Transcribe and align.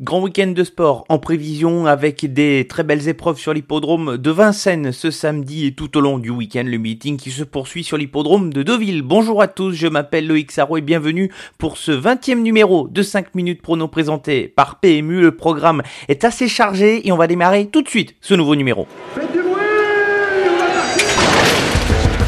Grand 0.00 0.20
week-end 0.22 0.48
de 0.48 0.64
sport 0.64 1.04
en 1.08 1.20
prévision 1.20 1.86
avec 1.86 2.32
des 2.32 2.66
très 2.68 2.82
belles 2.82 3.06
épreuves 3.06 3.38
sur 3.38 3.54
l'hippodrome 3.54 4.18
de 4.18 4.30
Vincennes 4.32 4.90
ce 4.90 5.12
samedi 5.12 5.66
et 5.66 5.72
tout 5.72 5.96
au 5.96 6.00
long 6.00 6.18
du 6.18 6.30
week-end 6.30 6.64
le 6.66 6.78
meeting 6.78 7.16
qui 7.16 7.30
se 7.30 7.44
poursuit 7.44 7.84
sur 7.84 7.96
l'hippodrome 7.96 8.52
de 8.52 8.64
Deauville. 8.64 9.02
Bonjour 9.02 9.40
à 9.40 9.46
tous, 9.46 9.70
je 9.72 9.86
m'appelle 9.86 10.26
Loïc 10.26 10.50
Sarro 10.50 10.78
et 10.78 10.80
bienvenue 10.80 11.30
pour 11.58 11.76
ce 11.78 11.92
20e 11.92 12.42
numéro 12.42 12.88
de 12.88 13.02
5 13.04 13.36
minutes 13.36 13.62
prono 13.62 13.86
présenté 13.86 14.48
par 14.48 14.80
PMU. 14.80 15.20
Le 15.20 15.36
programme 15.36 15.80
est 16.08 16.24
assez 16.24 16.48
chargé 16.48 17.06
et 17.06 17.12
on 17.12 17.16
va 17.16 17.28
démarrer 17.28 17.66
tout 17.66 17.82
de 17.82 17.88
suite 17.88 18.16
ce 18.20 18.34
nouveau 18.34 18.56
numéro. 18.56 18.88
Faites 19.14 19.30
du 19.30 19.42
bruit 19.42 19.62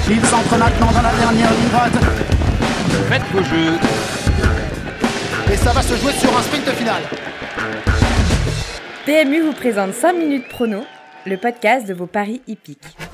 Il 0.08 0.24
s'entre 0.24 0.56
maintenant 0.56 0.92
dans 0.92 1.02
la 1.02 1.12
dernière 1.16 1.50
ligne 1.50 1.68
droite. 1.72 1.98
Faites 3.08 3.24
vos 3.32 3.42
jeux. 3.42 3.72
Et 5.52 5.56
ça 5.56 5.72
va 5.72 5.82
se 5.82 5.96
jouer 5.96 6.12
sur 6.12 6.38
un 6.38 6.42
sprint 6.42 6.68
final. 6.70 7.02
PMU 9.06 9.40
vous 9.40 9.52
présente 9.52 9.94
5 9.94 10.14
minutes 10.14 10.48
prono, 10.48 10.82
le 11.26 11.36
podcast 11.36 11.86
de 11.86 11.94
vos 11.94 12.08
paris 12.08 12.42
hippiques. 12.48 13.05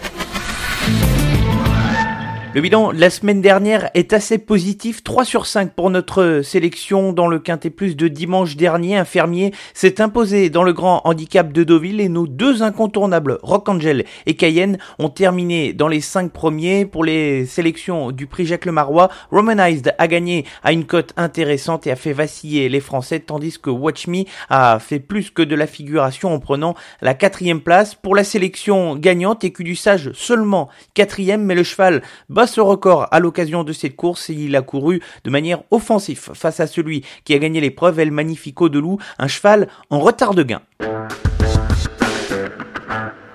Le 2.55 2.61
bilan 2.61 2.91
la 2.91 3.09
semaine 3.09 3.41
dernière 3.41 3.89
est 3.95 4.13
assez 4.13 4.37
positif, 4.37 5.03
3 5.03 5.25
sur 5.25 5.47
5 5.47 5.73
pour 5.73 5.89
notre 5.89 6.43
sélection 6.45 7.15
dans 7.15 7.27
le 7.27 7.39
Quintet 7.39 7.71
Plus 7.71 7.97
de 7.97 8.09
dimanche 8.09 8.57
dernier. 8.57 8.99
Un 8.99 9.07
fermier 9.07 9.55
s'est 9.73 10.03
imposé 10.03 10.51
dans 10.51 10.63
le 10.63 10.75
grand 10.75 11.01
handicap 11.05 11.51
de 11.51 11.65
Deauville 11.65 12.03
et 12.03 12.11
nos 12.11 12.27
deux 12.27 12.63
incontournables, 12.63 13.39
Rock 13.43 13.71
Angel 13.71 14.05
et 14.27 14.37
Cayenne, 14.37 14.77
ont 14.99 15.09
terminé 15.09 15.73
dans 15.73 15.89
les 15.89 16.03
5 16.03 16.31
premiers. 16.31 16.85
Pour 16.85 17.05
les 17.05 17.47
sélections 17.47 18.13
du 18.13 18.27
prix 18.27 18.45
Jacques 18.45 18.67
Lemarois, 18.67 19.09
Romanized 19.31 19.95
a 19.97 20.07
gagné 20.07 20.45
à 20.63 20.73
une 20.73 20.85
cote 20.85 21.15
intéressante 21.17 21.87
et 21.87 21.91
a 21.91 21.97
fait 21.97 22.13
vaciller 22.13 22.69
les 22.69 22.81
Français, 22.81 23.21
tandis 23.21 23.59
que 23.59 23.71
Watch 23.71 24.09
Me 24.09 24.25
a 24.51 24.79
fait 24.79 25.01
plus 25.01 25.31
que 25.31 25.41
de 25.41 25.55
la 25.55 25.67
figuration 25.67 26.35
en 26.35 26.39
prenant 26.39 26.75
la 27.01 27.15
quatrième 27.15 27.63
place. 27.63 27.95
Pour 27.95 28.15
la 28.15 28.25
sélection 28.25 28.95
gagnante, 28.95 29.43
et 29.43 29.55
du 29.59 29.75
Sage 29.75 30.13
seulement 30.13 30.69
quatrième, 30.93 31.45
mais 31.45 31.55
le 31.55 31.63
cheval 31.63 32.03
ce 32.47 32.61
record 32.61 33.09
à 33.11 33.21
l'occasion 33.21 33.65
de 33.65 33.73
cette 33.73 33.97
course 33.97 34.31
et 34.31 34.35
il 34.35 34.57
a 34.57 34.63
couru 34.63 35.01
de 35.25 35.31
manière 35.31 35.63
offensive 35.71 36.31
face 36.35 36.61
à 36.61 36.67
celui 36.67 37.05
qui 37.25 37.35
a 37.35 37.39
gagné 37.39 37.61
l'épreuve 37.61 38.01
El 38.01 38.11
Magnifico 38.11 38.69
de 38.69 38.79
Loup, 38.79 38.99
un 39.19 39.29
cheval 39.29 39.69
en 39.91 40.01
retard 40.01 40.35
de 40.35 40.43
gain. 40.43 40.63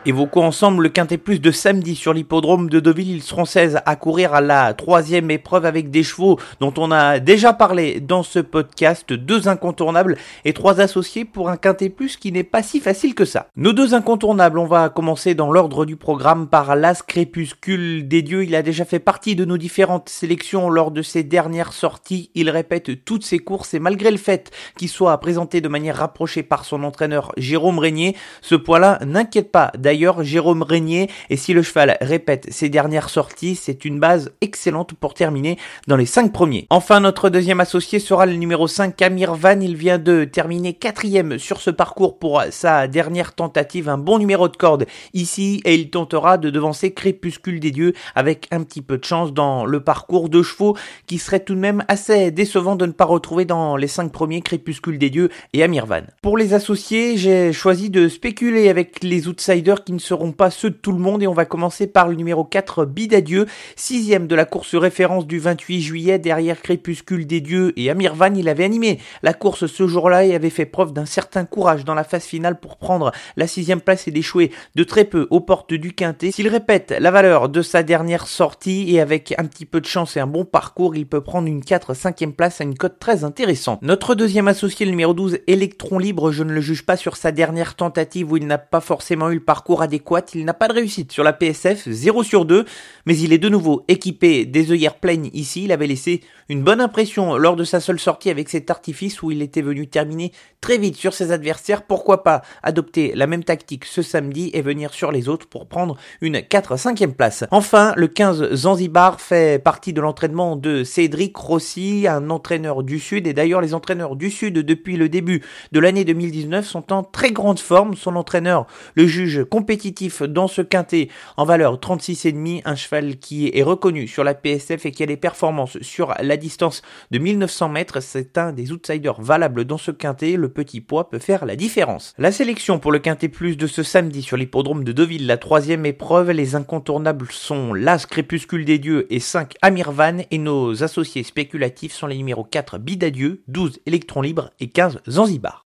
Évoquons 0.07 0.45
ensemble 0.45 0.83
le 0.83 0.89
quintet 0.89 1.17
plus 1.17 1.41
de 1.41 1.51
samedi 1.51 1.93
sur 1.93 2.13
l'hippodrome 2.13 2.69
de 2.69 2.79
Deauville. 2.79 3.11
Ils 3.11 3.21
seront 3.21 3.43
16 3.43 3.79
à 3.85 3.95
courir 3.97 4.33
à 4.33 4.39
la 4.39 4.73
troisième 4.73 5.29
épreuve 5.29 5.65
avec 5.65 5.89
des 5.89 6.01
chevaux 6.01 6.39
dont 6.61 6.73
on 6.77 6.91
a 6.91 7.19
déjà 7.19 7.51
parlé 7.51 7.99
dans 7.99 8.23
ce 8.23 8.39
podcast. 8.39 9.11
Deux 9.11 9.49
incontournables 9.49 10.17
et 10.45 10.53
trois 10.53 10.79
associés 10.79 11.25
pour 11.25 11.49
un 11.49 11.57
quintet 11.57 11.89
plus 11.89 12.15
qui 12.15 12.31
n'est 12.31 12.45
pas 12.45 12.63
si 12.63 12.79
facile 12.79 13.15
que 13.15 13.25
ça. 13.25 13.47
Nos 13.57 13.73
deux 13.73 13.93
incontournables, 13.95 14.59
on 14.59 14.65
va 14.65 14.87
commencer 14.87 15.35
dans 15.35 15.51
l'ordre 15.51 15.85
du 15.85 15.97
programme 15.97 16.47
par 16.47 16.77
l'As 16.77 17.01
Crépuscule 17.01 18.07
des 18.07 18.21
Dieux. 18.21 18.45
Il 18.45 18.55
a 18.55 18.61
déjà 18.61 18.85
fait 18.85 18.99
partie 18.99 19.35
de 19.35 19.43
nos 19.43 19.57
différentes 19.57 20.07
sélections 20.07 20.69
lors 20.69 20.91
de 20.91 21.01
ses 21.01 21.23
dernières 21.25 21.73
sorties. 21.73 22.31
Il 22.33 22.49
répète 22.49 23.03
toutes 23.03 23.25
ses 23.25 23.39
courses 23.39 23.73
et 23.73 23.79
malgré 23.79 24.11
le 24.11 24.15
fait 24.15 24.51
qu'il 24.77 24.87
soit 24.87 25.17
présenté 25.17 25.59
de 25.59 25.67
manière 25.67 25.97
rapprochée 25.97 26.43
par 26.43 26.63
son 26.63 26.85
entraîneur 26.85 27.33
Jérôme 27.35 27.79
Régnier, 27.79 28.15
ce 28.39 28.55
poids-là 28.55 28.99
n'inquiète 29.05 29.51
pas 29.51 29.73
d'ailleurs 29.77 29.96
d'ailleurs 29.97 30.23
Jérôme 30.23 30.61
Régnier. 30.61 31.09
Et 31.31 31.37
si 31.37 31.53
le 31.53 31.63
cheval 31.63 31.97
répète 32.01 32.45
ses 32.51 32.69
dernières 32.69 33.09
sorties, 33.09 33.55
c'est 33.55 33.83
une 33.83 33.99
base 33.99 34.31
excellente 34.41 34.93
pour 34.93 35.15
terminer 35.15 35.57
dans 35.87 35.95
les 35.95 36.05
5 36.05 36.31
premiers. 36.31 36.67
Enfin, 36.69 36.99
notre 36.99 37.31
deuxième 37.31 37.59
associé 37.59 37.97
sera 37.97 38.27
le 38.27 38.33
numéro 38.33 38.67
5, 38.67 39.01
Amir 39.01 39.33
Van. 39.33 39.59
Il 39.59 39.75
vient 39.75 39.97
de 39.97 40.23
terminer 40.23 40.73
quatrième 40.73 41.39
sur 41.39 41.61
ce 41.61 41.71
parcours 41.71 42.19
pour 42.19 42.43
sa 42.51 42.87
dernière 42.87 43.33
tentative. 43.33 43.89
Un 43.89 43.97
bon 43.97 44.19
numéro 44.19 44.47
de 44.47 44.55
corde 44.55 44.85
ici 45.15 45.61
et 45.65 45.73
il 45.73 45.89
tentera 45.89 46.37
de 46.37 46.51
devancer 46.51 46.93
Crépuscule 46.93 47.59
des 47.59 47.71
Dieux 47.71 47.93
avec 48.13 48.47
un 48.51 48.61
petit 48.61 48.83
peu 48.83 48.99
de 48.99 49.03
chance 49.03 49.33
dans 49.33 49.65
le 49.65 49.79
parcours 49.79 50.29
de 50.29 50.43
chevaux 50.43 50.77
qui 51.07 51.17
serait 51.17 51.39
tout 51.39 51.55
de 51.55 51.59
même 51.59 51.83
assez 51.87 52.29
décevant 52.29 52.75
de 52.75 52.85
ne 52.85 52.91
pas 52.91 53.05
retrouver 53.05 53.45
dans 53.45 53.77
les 53.77 53.87
5 53.87 54.11
premiers 54.11 54.41
Crépuscule 54.41 54.99
des 54.99 55.09
Dieux 55.09 55.29
et 55.53 55.63
Amir 55.63 55.87
Van. 55.87 56.01
Pour 56.21 56.37
les 56.37 56.53
associés, 56.53 57.17
j'ai 57.17 57.51
choisi 57.51 57.89
de 57.89 58.07
spéculer 58.07 58.69
avec 58.69 59.03
les 59.03 59.27
outsiders 59.27 59.86
qui 59.87 59.93
ne 59.93 59.99
seront 59.99 60.33
pas 60.33 60.51
ceux 60.51 60.71
de 60.71 60.75
tout 60.75 60.91
le 60.91 60.99
monde 60.99 61.23
et 61.23 61.27
on 61.27 61.33
va 61.33 61.45
commencer 61.45 61.87
par 61.87 62.09
le 62.09 62.15
numéro 62.15 62.43
4 62.43 62.83
Bidadieu, 62.83 63.45
sixième 63.77 64.27
de 64.27 64.35
la 64.35 64.43
course 64.43 64.75
référence 64.75 65.25
du 65.25 65.39
28 65.39 65.81
juillet 65.81 66.19
derrière 66.19 66.61
Crépuscule 66.61 67.25
des 67.25 67.39
Dieux 67.39 67.71
et 67.77 67.89
Amir 67.89 68.13
Van. 68.13 68.33
Il 68.35 68.49
avait 68.49 68.65
animé 68.65 68.99
la 69.23 69.33
course 69.33 69.65
ce 69.65 69.87
jour-là 69.87 70.25
et 70.25 70.35
avait 70.35 70.49
fait 70.49 70.65
preuve 70.65 70.91
d'un 70.91 71.05
certain 71.05 71.45
courage 71.45 71.85
dans 71.85 71.93
la 71.93 72.03
phase 72.03 72.25
finale 72.25 72.59
pour 72.59 72.75
prendre 72.75 73.13
la 73.37 73.47
sixième 73.47 73.79
place 73.79 74.09
et 74.09 74.11
d'échouer 74.11 74.51
de 74.75 74.83
très 74.83 75.05
peu 75.05 75.25
aux 75.29 75.39
portes 75.39 75.73
du 75.73 75.93
Quintet. 75.93 76.31
S'il 76.31 76.49
répète 76.49 76.93
la 76.99 77.09
valeur 77.09 77.47
de 77.47 77.61
sa 77.61 77.81
dernière 77.81 78.27
sortie 78.27 78.93
et 78.93 78.99
avec 78.99 79.35
un 79.37 79.45
petit 79.45 79.65
peu 79.65 79.79
de 79.79 79.85
chance 79.85 80.17
et 80.17 80.19
un 80.19 80.27
bon 80.27 80.43
parcours, 80.43 80.97
il 80.97 81.07
peut 81.07 81.21
prendre 81.21 81.47
une 81.47 81.63
4 81.63 81.93
5 81.93 82.35
place 82.35 82.59
à 82.59 82.65
une 82.65 82.75
cote 82.75 82.99
très 82.99 83.23
intéressante. 83.23 83.81
Notre 83.83 84.15
deuxième 84.15 84.49
associé, 84.49 84.85
le 84.85 84.91
numéro 84.91 85.13
12, 85.13 85.39
Electron 85.47 85.97
Libre, 85.97 86.33
je 86.33 86.43
ne 86.43 86.51
le 86.51 86.59
juge 86.59 86.85
pas 86.85 86.97
sur 86.97 87.15
sa 87.15 87.31
dernière 87.31 87.75
tentative 87.75 88.33
où 88.33 88.35
il 88.35 88.47
n'a 88.47 88.57
pas 88.57 88.81
forcément 88.81 89.29
eu 89.29 89.35
le 89.35 89.39
parcours 89.39 89.76
adéquate, 89.81 90.35
il 90.35 90.45
n'a 90.45 90.53
pas 90.53 90.67
de 90.67 90.73
réussite. 90.73 91.11
Sur 91.11 91.23
la 91.23 91.33
PSF, 91.33 91.87
0 91.89 92.23
sur 92.23 92.45
2, 92.45 92.65
mais 93.05 93.17
il 93.17 93.33
est 93.33 93.37
de 93.37 93.49
nouveau 93.49 93.83
équipé 93.87 94.45
des 94.45 94.71
œillères 94.71 94.99
pleines 94.99 95.29
ici, 95.33 95.63
il 95.65 95.71
avait 95.71 95.87
laissé 95.87 96.21
une 96.49 96.63
bonne 96.63 96.81
impression 96.81 97.37
lors 97.37 97.55
de 97.55 97.63
sa 97.63 97.79
seule 97.79 97.99
sortie 97.99 98.29
avec 98.29 98.49
cet 98.49 98.69
artifice 98.69 99.21
où 99.21 99.31
il 99.31 99.41
était 99.41 99.61
venu 99.61 99.87
terminer 99.87 100.31
très 100.61 100.77
vite 100.77 100.95
sur 100.95 101.13
ses 101.13 101.31
adversaires, 101.31 101.83
pourquoi 101.83 102.23
pas 102.23 102.41
adopter 102.63 103.13
la 103.15 103.27
même 103.27 103.43
tactique 103.43 103.85
ce 103.85 104.01
samedi 104.01 104.49
et 104.53 104.61
venir 104.61 104.93
sur 104.93 105.11
les 105.11 105.29
autres 105.29 105.47
pour 105.47 105.67
prendre 105.67 105.97
une 106.21 106.37
4-5e 106.37 107.13
place. 107.13 107.45
Enfin, 107.51 107.93
le 107.95 108.07
15 108.07 108.53
Zanzibar 108.53 109.21
fait 109.21 109.61
partie 109.61 109.93
de 109.93 110.01
l'entraînement 110.01 110.55
de 110.55 110.83
Cédric 110.83 111.35
Rossi, 111.35 112.07
un 112.07 112.29
entraîneur 112.29 112.83
du 112.83 112.99
Sud, 112.99 113.27
et 113.27 113.33
d'ailleurs 113.33 113.61
les 113.61 113.73
entraîneurs 113.73 114.15
du 114.15 114.29
Sud 114.29 114.53
depuis 114.53 114.97
le 114.97 115.09
début 115.09 115.43
de 115.71 115.79
l'année 115.79 116.05
2019 116.05 116.65
sont 116.65 116.91
en 116.93 117.03
très 117.03 117.31
grande 117.31 117.59
forme, 117.59 117.95
son 117.95 118.15
entraîneur 118.15 118.67
le 118.95 119.05
juge 119.05 119.43
compétitif 119.57 120.21
dans 120.21 120.47
ce 120.47 120.61
quintet 120.61 121.09
en 121.35 121.43
valeur 121.43 121.79
36,5, 121.79 122.61
un 122.63 122.75
cheval 122.75 123.17
qui 123.17 123.49
est 123.51 123.63
reconnu 123.63 124.07
sur 124.07 124.23
la 124.23 124.35
PSF 124.35 124.85
et 124.85 124.91
qui 124.91 125.01
a 125.01 125.07
des 125.07 125.17
performances 125.17 125.81
sur 125.81 126.13
la 126.21 126.37
distance 126.37 126.83
de 127.09 127.17
1900 127.17 127.69
mètres. 127.69 127.99
C'est 127.99 128.37
un 128.37 128.51
des 128.51 128.71
outsiders 128.71 129.19
valables 129.19 129.65
dans 129.65 129.79
ce 129.79 129.89
quintet. 129.89 130.35
Le 130.35 130.49
petit 130.49 130.79
poids 130.79 131.09
peut 131.09 131.17
faire 131.17 131.47
la 131.47 131.55
différence. 131.55 132.13
La 132.19 132.31
sélection 132.31 132.77
pour 132.77 132.91
le 132.91 132.99
quintet 132.99 133.29
plus 133.29 133.57
de 133.57 133.65
ce 133.65 133.81
samedi 133.81 134.21
sur 134.21 134.37
l'hippodrome 134.37 134.83
de 134.83 134.91
Deauville, 134.91 135.25
la 135.25 135.37
troisième 135.37 135.87
épreuve. 135.87 136.29
Les 136.29 136.53
incontournables 136.53 137.31
sont 137.31 137.73
l'As 137.73 138.05
Crépuscule 138.05 138.63
des 138.63 138.77
Dieux 138.77 139.07
et 139.09 139.19
5 139.19 139.55
Amirvan 139.63 140.19
et 140.29 140.37
nos 140.37 140.83
associés 140.83 141.23
spéculatifs 141.23 141.93
sont 141.93 142.05
les 142.05 142.17
numéros 142.17 142.43
4 142.43 142.77
Bidadieu, 142.77 143.41
12 143.47 143.79
Électron 143.87 144.21
Libre 144.21 144.51
et 144.59 144.69
15 144.69 144.99
Zanzibar. 145.09 145.65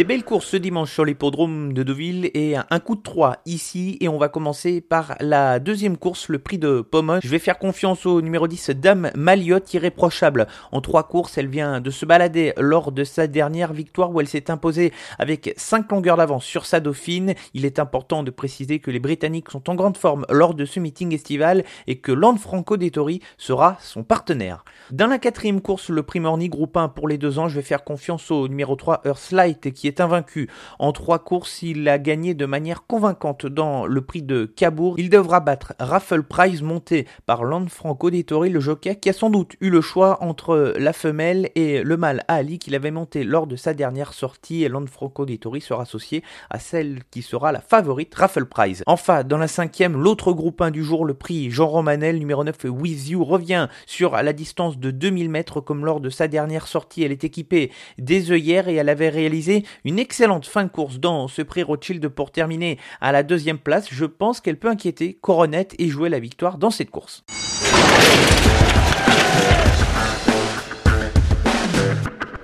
Des 0.00 0.04
belles 0.04 0.24
courses 0.24 0.46
ce 0.46 0.56
dimanche 0.56 0.90
sur 0.90 1.04
l'hippodrome 1.04 1.74
de 1.74 1.82
Deauville 1.82 2.30
et 2.32 2.56
un 2.56 2.80
coup 2.80 2.96
de 2.96 3.02
3 3.02 3.36
ici 3.44 3.98
et 4.00 4.08
on 4.08 4.16
va 4.16 4.30
commencer 4.30 4.80
par 4.80 5.14
la 5.20 5.58
deuxième 5.58 5.98
course, 5.98 6.30
le 6.30 6.38
prix 6.38 6.56
de 6.56 6.80
Pommon. 6.80 7.20
Je 7.22 7.28
vais 7.28 7.38
faire 7.38 7.58
confiance 7.58 8.06
au 8.06 8.22
numéro 8.22 8.48
10 8.48 8.70
Dame 8.70 9.10
Maliotte, 9.14 9.74
irréprochable. 9.74 10.46
En 10.72 10.80
trois 10.80 11.02
courses, 11.02 11.36
elle 11.36 11.48
vient 11.48 11.82
de 11.82 11.90
se 11.90 12.06
balader 12.06 12.54
lors 12.56 12.92
de 12.92 13.04
sa 13.04 13.26
dernière 13.26 13.74
victoire 13.74 14.10
où 14.10 14.22
elle 14.22 14.26
s'est 14.26 14.50
imposée 14.50 14.94
avec 15.18 15.52
5 15.58 15.92
longueurs 15.92 16.16
d'avance 16.16 16.46
sur 16.46 16.64
sa 16.64 16.80
dauphine. 16.80 17.34
Il 17.52 17.66
est 17.66 17.78
important 17.78 18.22
de 18.22 18.30
préciser 18.30 18.78
que 18.78 18.90
les 18.90 19.00
Britanniques 19.00 19.50
sont 19.50 19.68
en 19.68 19.74
grande 19.74 19.98
forme 19.98 20.24
lors 20.30 20.54
de 20.54 20.64
ce 20.64 20.80
meeting 20.80 21.12
estival 21.12 21.62
et 21.86 21.96
que 21.96 22.16
Franco 22.38 22.78
Dettori 22.78 23.20
sera 23.36 23.76
son 23.82 24.02
partenaire. 24.02 24.64
Dans 24.92 25.08
la 25.08 25.18
quatrième 25.18 25.60
course, 25.60 25.90
le 25.90 26.02
prix 26.02 26.20
Morny 26.20 26.48
groupe 26.48 26.78
1 26.78 26.88
pour 26.88 27.06
les 27.06 27.18
deux 27.18 27.38
ans, 27.38 27.48
je 27.48 27.56
vais 27.56 27.60
faire 27.60 27.84
confiance 27.84 28.30
au 28.30 28.48
numéro 28.48 28.76
3 28.76 29.02
Earthlight 29.04 29.74
qui 29.74 29.88
est 29.88 29.89
invaincu. 29.98 30.48
En 30.78 30.92
trois 30.92 31.18
courses, 31.18 31.62
il 31.62 31.88
a 31.88 31.98
gagné 31.98 32.34
de 32.34 32.46
manière 32.46 32.86
convaincante 32.86 33.46
dans 33.46 33.86
le 33.86 34.00
prix 34.02 34.22
de 34.22 34.44
Cabourg. 34.44 34.94
Il 34.98 35.10
devra 35.10 35.40
battre 35.40 35.74
Raffle 35.80 36.22
Prize 36.22 36.62
monté 36.62 37.06
par 37.26 37.40
Franco 37.68 38.10
Dettori, 38.10 38.50
le 38.50 38.60
jockey, 38.60 38.96
qui 38.96 39.08
a 39.08 39.12
sans 39.12 39.30
doute 39.30 39.56
eu 39.60 39.70
le 39.70 39.80
choix 39.80 40.22
entre 40.22 40.74
la 40.78 40.92
femelle 40.92 41.50
et 41.54 41.82
le 41.82 41.96
mâle 41.96 42.22
Ali 42.28 42.58
qu'il 42.58 42.74
avait 42.74 42.90
monté 42.90 43.24
lors 43.24 43.46
de 43.46 43.56
sa 43.56 43.74
dernière 43.74 44.12
sortie 44.12 44.64
et 44.64 44.70
Franco 44.86 45.24
Dettori 45.26 45.60
sera 45.60 45.82
associé 45.82 46.22
à 46.50 46.58
celle 46.58 47.00
qui 47.10 47.22
sera 47.22 47.52
la 47.52 47.60
favorite 47.60 48.14
Raffle 48.14 48.44
Prize. 48.44 48.82
Enfin, 48.86 49.24
dans 49.24 49.38
la 49.38 49.48
cinquième, 49.48 50.00
l'autre 50.00 50.32
groupe 50.32 50.60
1 50.60 50.70
du 50.70 50.84
jour, 50.84 51.04
le 51.04 51.14
prix 51.14 51.50
Jean 51.50 51.68
Romanel, 51.68 52.18
numéro 52.18 52.44
9 52.44 52.56
With 52.64 53.08
You, 53.08 53.24
revient 53.24 53.68
sur 53.86 54.12
la 54.12 54.32
distance 54.32 54.78
de 54.78 54.90
2000 54.90 55.28
mètres 55.30 55.60
comme 55.60 55.84
lors 55.84 56.00
de 56.00 56.10
sa 56.10 56.28
dernière 56.28 56.66
sortie. 56.66 57.02
Elle 57.02 57.12
est 57.12 57.24
équipée 57.24 57.70
des 57.98 58.30
œillères 58.32 58.68
et 58.68 58.74
elle 58.74 58.88
avait 58.88 59.08
réalisé 59.08 59.64
une 59.84 59.98
excellente 59.98 60.46
fin 60.46 60.64
de 60.64 60.68
course 60.68 60.98
dans 60.98 61.28
ce 61.28 61.42
prix 61.42 61.62
Rothschild 61.62 62.06
pour 62.08 62.30
terminer 62.30 62.78
à 63.00 63.12
la 63.12 63.22
deuxième 63.22 63.58
place. 63.58 63.88
Je 63.90 64.04
pense 64.04 64.40
qu'elle 64.40 64.58
peut 64.58 64.68
inquiéter 64.68 65.18
Coronette 65.20 65.74
et 65.78 65.88
jouer 65.88 66.08
la 66.08 66.20
victoire 66.20 66.58
dans 66.58 66.70
cette 66.70 66.90
course. 66.90 67.24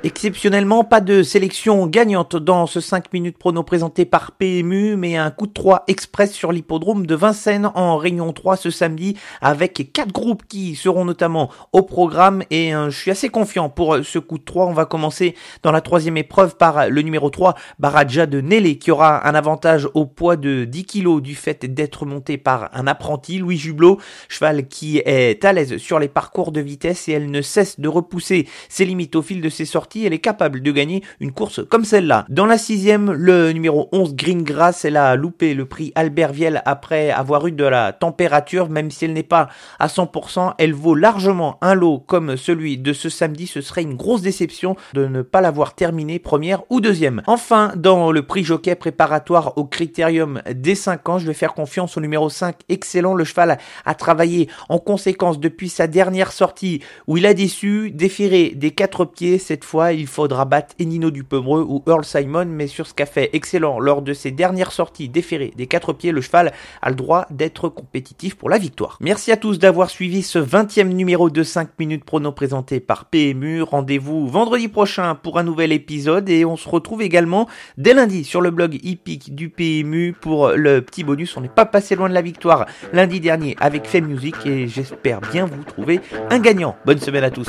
Exceptionnellement, 0.07 0.85
pas 0.85 1.01
de 1.01 1.25
sélection 1.25 1.89
gagnante 1.89 2.37
dans 2.37 2.69
ce 2.69 2.81
5 2.81 3.13
minutes 3.13 3.39
prono 3.39 3.65
présenté 3.65 4.05
par 4.05 4.31
PMU, 4.31 4.95
mais 4.95 5.17
un 5.17 5.33
coup 5.33 5.49
de 5.49 5.53
3 5.53 5.83
express 5.89 6.33
sur 6.33 6.53
l'hippodrome 6.53 7.09
de 7.09 7.17
Vincennes 7.17 7.73
en 7.75 7.97
Réunion 7.97 8.33
3 8.33 8.57
ce 8.57 8.71
samedi 8.71 9.17
avec 9.41 9.91
quatre 9.93 10.13
groupes 10.13 10.45
qui 10.47 10.77
seront 10.77 11.05
notamment 11.05 11.51
au 11.73 11.83
programme. 11.83 12.45
Et 12.51 12.73
euh, 12.73 12.89
je 12.89 12.97
suis 12.97 13.11
assez 13.11 13.31
confiant 13.31 13.69
pour 13.69 13.97
ce 14.05 14.21
coup 14.21 14.39
de 14.39 14.45
3. 14.45 14.67
On 14.67 14.73
va 14.73 14.85
commencer 14.85 15.35
dans 15.65 15.73
la 15.73 15.81
troisième 15.81 16.17
épreuve 16.17 16.57
par 16.57 16.89
le 16.89 17.03
numéro 17.03 17.29
3, 17.29 17.57
Baradja 17.81 18.27
de 18.27 18.41
Nelly, 18.41 18.79
qui 18.79 18.93
aura 18.93 19.29
un 19.29 19.35
avantage 19.35 19.89
au 19.95 20.07
poids 20.07 20.37
de 20.37 20.65
10 20.67 20.85
kg 20.85 21.21
du 21.21 21.35
fait 21.35 21.67
d'être 21.67 22.07
monté 22.07 22.39
par 22.39 22.71
un 22.75 22.87
apprenti, 22.87 23.39
Louis 23.39 23.57
Jublot, 23.57 23.99
cheval 24.29 24.69
qui 24.69 24.99
est 24.99 25.45
à 25.45 25.53
l'aise 25.53 25.79
sur 25.79 25.99
les 25.99 26.07
parcours 26.07 26.53
de 26.53 26.61
vitesse 26.61 27.09
et 27.09 27.13
elle 27.13 27.29
ne 27.29 27.43
cesse 27.43 27.81
de 27.81 27.89
repousser 27.89 28.47
ses 28.69 28.85
limites 28.85 29.17
au 29.17 29.23
fil 29.23 29.41
de 29.41 29.49
ses 29.49 29.65
sorties 29.65 29.96
elle 30.05 30.13
est 30.13 30.19
capable 30.19 30.61
de 30.61 30.73
gagner 30.73 31.03
une 31.21 31.33
course 31.33 31.61
comme 31.69 31.85
celle-là. 31.85 32.27
Dans 32.29 32.47
la 32.47 32.59
sixième, 32.59 33.13
le 33.13 33.53
numéro 33.53 33.89
11 33.93 34.15
Green 34.15 34.43
Grass, 34.43 34.85
elle 34.85 34.97
a 34.97 35.17
loupé 35.17 35.55
le 35.55 35.65
prix 35.65 35.93
Albert 35.95 36.33
Viel 36.33 36.63
après 36.65 37.11
avoir 37.11 37.47
eu 37.47 37.53
de 37.53 37.65
la 37.65 37.93
température, 37.93 38.69
même 38.69 38.91
si 38.91 39.05
elle 39.05 39.13
n'est 39.13 39.23
pas 39.23 39.49
à 39.79 39.87
100%, 39.87 40.55
elle 40.59 40.75
vaut 40.75 40.95
largement 40.95 41.59
un 41.63 41.75
lot 41.75 41.99
comme 41.99 42.37
celui 42.37 42.79
de 42.79 42.93
ce 42.93 43.09
samedi, 43.09 43.47
ce 43.47 43.61
serait 43.61 43.83
une 43.83 43.95
grosse 43.95 44.23
déception 44.23 44.77
de 44.95 45.07
ne 45.07 45.23
pas 45.23 45.41
l'avoir 45.41 45.75
terminé 45.75 46.19
première 46.19 46.63
ou 46.71 46.81
deuxième. 46.81 47.23
Enfin, 47.27 47.73
dans 47.77 48.13
le 48.13 48.23
prix 48.23 48.45
jockey 48.45 48.75
préparatoire 48.75 49.57
au 49.57 49.65
critérium 49.65 50.43
des 50.53 50.75
5 50.75 51.09
ans, 51.09 51.19
je 51.19 51.27
vais 51.27 51.35
faire 51.35 51.55
confiance 51.55 51.97
au 51.97 52.01
numéro 52.01 52.29
5, 52.29 52.57
excellent, 52.69 53.15
le 53.15 53.25
cheval 53.25 53.59
a 53.85 53.95
travaillé 53.95 54.49
en 54.69 54.79
conséquence 54.79 55.41
depuis 55.41 55.69
sa 55.69 55.87
dernière 55.87 56.33
sortie 56.33 56.83
où 57.07 57.17
il 57.17 57.27
a 57.27 57.35
déçu, 57.35 57.91
déféré 57.91 58.53
des 58.55 58.71
quatre 58.71 59.05
pieds 59.05 59.39
cette 59.39 59.65
fois 59.65 59.86
il 59.93 60.07
faudra 60.07 60.45
battre 60.45 60.75
Enino 60.81 61.11
Dupebreux 61.11 61.63
ou 61.63 61.83
Earl 61.87 62.05
Simon, 62.05 62.47
mais 62.47 62.67
sur 62.67 62.87
ce 62.87 62.95
qu'a 62.95 63.07
fait 63.07 63.31
excellent 63.33 63.79
lors 63.79 64.03
de 64.03 64.13
ses 64.13 64.31
dernières 64.31 64.73
sorties 64.73 65.09
déférées 65.09 65.53
des 65.57 65.67
quatre 65.67 65.93
pieds, 65.93 66.13
le 66.13 66.21
cheval 66.21 66.53
a 66.83 66.91
le 66.91 66.97
droit 66.97 67.27
d'être 67.31 67.69
compétitif 67.69 68.35
pour 68.35 68.51
la 68.51 68.59
victoire. 68.59 68.99
Merci 69.01 69.33
à 69.33 69.37
tous 69.37 69.59
d'avoir 69.59 69.91
suivi 69.91 70.23
ce 70.23 70.39
20e 70.39 70.89
numéro 70.89 71.31
de 71.31 71.43
5 71.43 71.71
minutes 71.79 72.05
prono 72.05 72.33
présenté 72.33 72.81
par 72.81 73.07
PMU. 73.07 73.63
Rendez-vous 73.63 74.29
vendredi 74.29 74.69
prochain 74.69 75.15
pour 75.15 75.39
un 75.39 75.43
nouvel 75.43 75.73
épisode 75.73 76.29
et 76.29 76.45
on 76.45 76.57
se 76.57 76.69
retrouve 76.69 77.03
également 77.03 77.49
dès 77.79 77.95
lundi 77.95 78.25
sur 78.25 78.41
le 78.41 78.51
blog 78.51 78.79
hippique 78.83 79.35
du 79.35 79.49
PMU 79.49 80.15
pour 80.21 80.51
le 80.51 80.81
petit 80.81 81.05
bonus. 81.05 81.37
On 81.37 81.41
n'est 81.41 81.49
pas 81.49 81.67
passé 81.67 81.97
loin 81.97 82.09
de 82.09 82.15
la 82.15 82.23
victoire 82.23 82.67
lundi 82.93 83.21
dernier 83.21 83.57
avec 83.61 83.87
Fame 83.87 84.07
Music 84.07 84.35
et 84.45 84.69
j'espère 84.69 85.21
bien 85.21 85.47
vous 85.47 85.65
trouver 85.65 86.01
un 86.31 86.39
gagnant. 86.39 86.77
Bonne 86.85 86.99
semaine 86.99 87.25
à 87.25 87.31
tous. 87.31 87.49